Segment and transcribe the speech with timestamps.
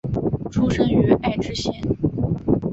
[0.51, 1.79] 出身于爱知县。